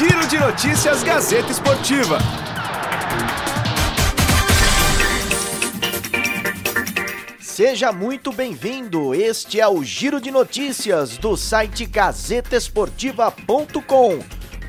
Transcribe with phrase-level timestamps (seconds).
[0.00, 2.16] Giro de Notícias Gazeta Esportiva.
[7.38, 9.14] Seja muito bem-vindo.
[9.14, 14.20] Este é o Giro de Notícias do site gazetesportiva.com.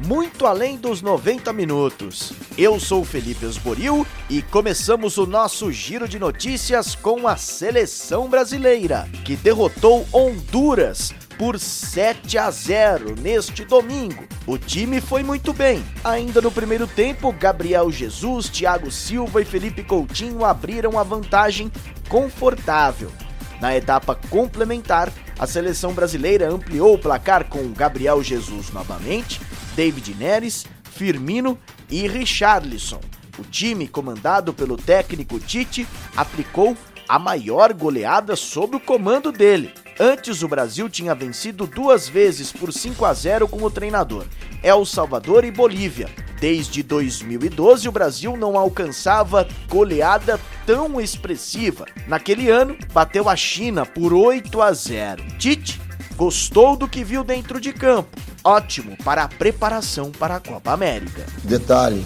[0.05, 2.34] Muito além dos 90 minutos.
[2.57, 9.07] Eu sou Felipe Esboril e começamos o nosso giro de notícias com a seleção brasileira,
[9.23, 14.28] que derrotou Honduras por 7 a 0 neste domingo.
[14.45, 15.84] O time foi muito bem.
[16.04, 21.72] Ainda no primeiro tempo, Gabriel Jesus, Thiago Silva e Felipe Coutinho abriram a vantagem
[22.08, 23.12] confortável.
[23.59, 29.41] Na etapa complementar, a seleção brasileira ampliou o placar com Gabriel Jesus novamente,
[29.76, 31.58] David Neres, Firmino
[31.90, 33.02] e Richarlison.
[33.40, 36.77] O time, comandado pelo técnico Tite, aplicou
[37.10, 39.73] a maior goleada sob o comando dele.
[40.04, 44.26] Antes, o Brasil tinha vencido duas vezes por 5 a 0 com o treinador,
[44.64, 46.10] El Salvador e Bolívia.
[46.40, 51.85] Desde 2012, o Brasil não alcançava goleada tão expressiva.
[52.08, 55.24] Naquele ano, bateu a China por 8 a 0.
[55.38, 55.80] Tite
[56.18, 58.18] gostou do que viu dentro de campo.
[58.43, 61.27] Ótimo para a preparação para a Copa América.
[61.43, 62.04] Detalhe,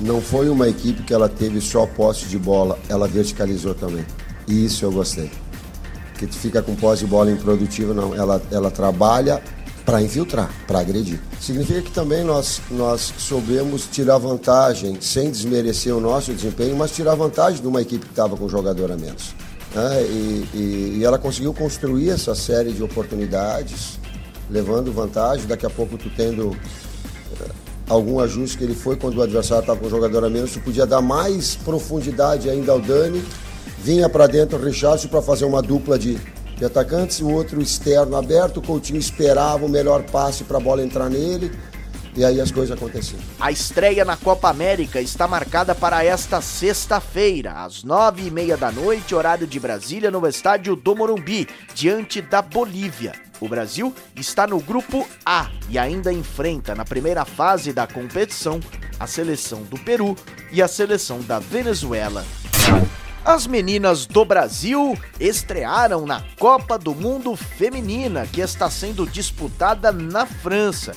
[0.00, 4.06] não foi uma equipe que ela teve só posse de bola, ela verticalizou também.
[4.48, 5.30] E isso eu gostei.
[6.18, 8.14] Que tu fica com posse de bola improdutivo, não.
[8.14, 9.42] Ela, ela trabalha
[9.84, 11.20] para infiltrar, para agredir.
[11.40, 17.14] Significa que também nós, nós soubemos tirar vantagem, sem desmerecer o nosso desempenho, mas tirar
[17.14, 19.34] vantagem de uma equipe que estava com jogador a menos.
[19.74, 20.02] Né?
[20.04, 23.98] E, e, e ela conseguiu construir essa série de oportunidades,
[24.50, 26.56] levando vantagem, daqui a pouco tu tendo
[27.40, 27.50] eh,
[27.88, 30.60] algum ajuste que ele foi quando o adversário estava com um jogador a menos, tu
[30.60, 33.22] podia dar mais profundidade ainda ao Dani,
[33.84, 36.18] vinha para dentro o Richardson para fazer uma dupla de
[36.56, 40.82] de atacantes, o outro externo aberto, o Coutinho esperava o melhor passe para a bola
[40.82, 41.52] entrar nele.
[42.16, 43.20] E aí as coisas aconteceram.
[43.40, 48.70] A estreia na Copa América está marcada para esta sexta-feira, às nove e meia da
[48.70, 53.14] noite, horário de Brasília, no estádio do Morumbi, diante da Bolívia.
[53.40, 58.60] O Brasil está no grupo A e ainda enfrenta na primeira fase da competição
[58.98, 60.16] a seleção do Peru
[60.52, 62.24] e a seleção da Venezuela.
[63.24, 70.26] As meninas do Brasil estrearam na Copa do Mundo Feminina, que está sendo disputada na
[70.26, 70.92] França.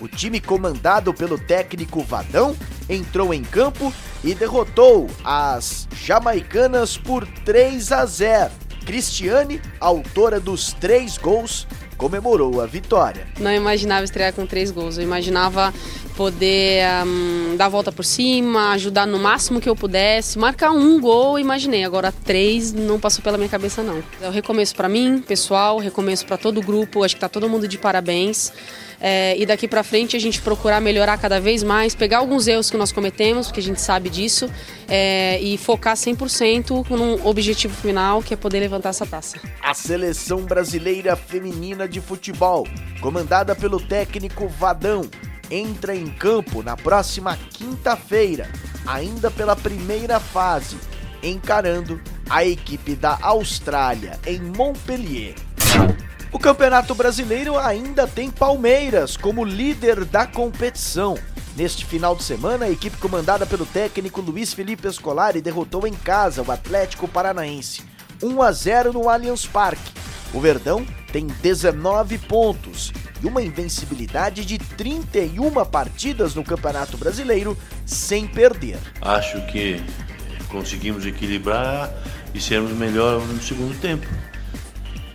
[0.00, 2.56] O time comandado pelo técnico Vadão
[2.88, 8.52] entrou em campo e derrotou as jamaicanas por 3 a 0.
[8.86, 11.66] Cristiane, autora dos três gols,
[11.96, 13.26] comemorou a vitória.
[13.40, 15.74] Não imaginava estrear com três gols, eu imaginava
[16.16, 21.00] poder um, dar a volta por cima, ajudar no máximo que eu pudesse, marcar um
[21.00, 21.84] gol, imaginei.
[21.84, 24.02] Agora três não passou pela minha cabeça não.
[24.20, 27.04] É o recomeço para mim, pessoal, recomeço para todo o grupo.
[27.04, 28.52] Acho que tá todo mundo de parabéns.
[29.04, 32.70] É, e daqui para frente a gente procurar melhorar cada vez mais, pegar alguns erros
[32.70, 34.48] que nós cometemos, porque a gente sabe disso,
[34.86, 39.40] é, e focar 100% num objetivo final, que é poder levantar essa taça.
[39.60, 42.64] A seleção brasileira feminina de futebol,
[43.00, 45.10] comandada pelo técnico Vadão,
[45.52, 48.48] entra em campo na próxima quinta-feira,
[48.86, 50.78] ainda pela primeira fase,
[51.22, 55.34] encarando a equipe da Austrália em Montpellier.
[56.32, 61.18] O Campeonato Brasileiro ainda tem Palmeiras como líder da competição.
[61.54, 66.42] Neste final de semana, a equipe comandada pelo técnico Luiz Felipe Scolari derrotou em casa
[66.42, 67.82] o Atlético Paranaense,
[68.22, 69.92] 1 a 0 no Allianz Parque.
[70.32, 72.90] O Verdão tem 19 pontos
[73.22, 77.56] e uma invencibilidade de 31 partidas no Campeonato Brasileiro
[77.86, 78.78] sem perder.
[79.00, 79.82] Acho que
[80.48, 81.92] conseguimos equilibrar
[82.34, 84.06] e sermos melhor no segundo tempo.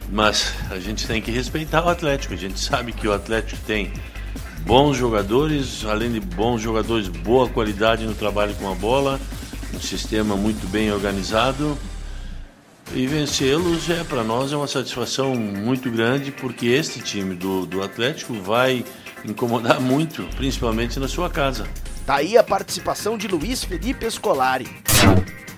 [0.10, 2.34] Mas a gente tem que respeitar o Atlético.
[2.34, 3.92] A gente sabe que o Atlético tem
[4.62, 9.20] bons jogadores, além de bons jogadores, boa qualidade no trabalho com a bola,
[9.74, 11.78] um sistema muito bem organizado.
[12.94, 17.84] E vencê-los é para nós é uma satisfação muito grande, porque este time do, do
[17.84, 18.84] Atlético vai
[19.26, 21.68] incomodar muito, principalmente na sua casa.
[22.06, 24.68] Daí a participação de Luiz Felipe Scolari.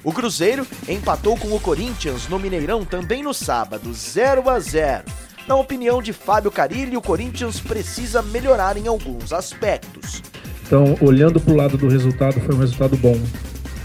[0.04, 5.04] O Cruzeiro empatou com o Corinthians no Mineirão também no sábado, 0 a 0.
[5.48, 10.24] Na opinião de Fábio Carilli, o Corinthians precisa melhorar em alguns aspectos.
[10.66, 13.20] Então, olhando para o lado do resultado, foi um resultado bom.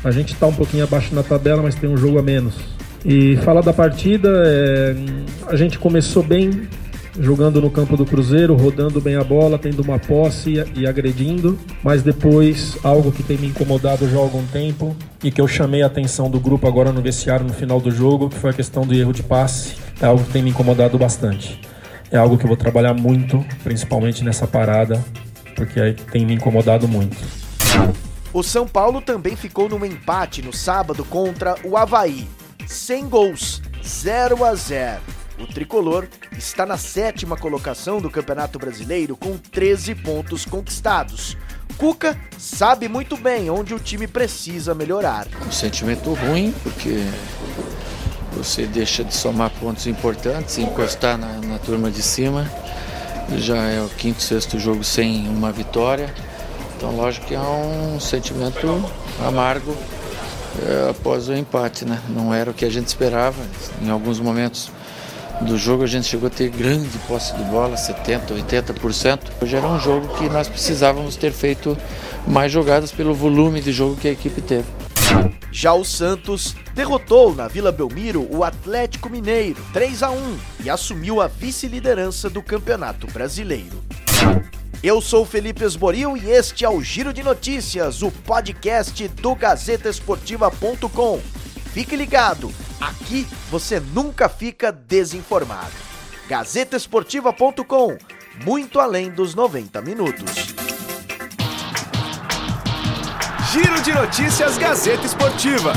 [0.03, 2.74] A gente está um pouquinho abaixo na tabela, mas tem um jogo a menos.
[3.05, 4.97] E falar da partida, é,
[5.49, 6.67] a gente começou bem,
[7.21, 12.03] jogando no campo do Cruzeiro, rodando bem a bola, tendo uma posse e agredindo, mas
[12.03, 15.87] depois algo que tem me incomodado já há algum tempo e que eu chamei a
[15.87, 18.95] atenção do grupo agora no vestiário no final do jogo, que foi a questão do
[18.95, 21.61] erro de passe, é algo que tem me incomodado bastante.
[22.11, 25.05] É algo que eu vou trabalhar muito, principalmente nessa parada,
[25.55, 27.17] porque aí tem me incomodado muito.
[28.33, 32.27] O São Paulo também ficou num empate no sábado contra o Havaí.
[32.67, 35.01] Sem gols, 0 a 0.
[35.39, 36.07] O tricolor
[36.37, 41.37] está na sétima colocação do Campeonato Brasileiro com 13 pontos conquistados.
[41.77, 45.27] Cuca sabe muito bem onde o time precisa melhorar.
[45.47, 47.05] Um sentimento ruim, porque
[48.33, 52.49] você deixa de somar pontos importantes, encostar na, na turma de cima.
[53.39, 56.15] Já é o quinto, sexto jogo sem uma vitória.
[56.77, 58.69] Então, lógico que é um sentimento
[59.27, 59.77] amargo
[60.91, 62.01] após o empate, né?
[62.09, 63.43] Não era o que a gente esperava.
[63.83, 64.71] Em alguns momentos
[65.41, 69.19] do jogo a gente chegou a ter grande posse de bola, 70%, 80%.
[69.43, 71.77] Hoje era um jogo que nós precisávamos ter feito
[72.27, 74.67] mais jogadas pelo volume de jogo que a equipe teve.
[75.51, 81.21] Já o Santos derrotou na Vila Belmiro o Atlético Mineiro 3 a 1 e assumiu
[81.21, 83.83] a vice-liderança do Campeonato Brasileiro.
[84.85, 91.23] Eu sou Felipe Esboril e este é o Giro de Notícias, o podcast do GazetaEsportiva.com.
[91.73, 95.73] Fique ligado, aqui você nunca fica desinformado.
[96.29, 97.97] GazetaEsportiva.com,
[98.45, 100.55] muito além dos 90 minutos.
[103.55, 105.73] Giro de Notícias Gazeta Esportiva.